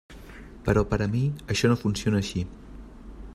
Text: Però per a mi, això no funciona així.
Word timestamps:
Però 0.69 0.83
per 0.93 0.99
a 1.07 1.09
mi, 1.11 1.21
això 1.57 1.71
no 1.73 1.79
funciona 1.83 2.23
així. 2.25 2.47